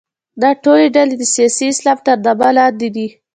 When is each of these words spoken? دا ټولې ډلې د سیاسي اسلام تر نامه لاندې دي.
دا 0.41 0.49
ټولې 0.63 0.87
ډلې 0.95 1.15
د 1.17 1.23
سیاسي 1.35 1.65
اسلام 1.73 1.97
تر 2.05 2.17
نامه 2.25 2.49
لاندې 2.57 2.87
دي. 2.95 3.07